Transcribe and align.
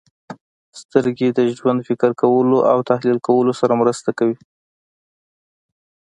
•سترګې 0.79 1.29
د 1.33 1.39
ژور 1.55 1.77
فکر 1.89 2.11
کولو 2.21 2.57
او 2.71 2.77
تحلیل 2.89 3.17
کولو 3.27 3.51
سره 3.59 3.73
مرسته 3.81 4.09
کوي. 4.19 4.37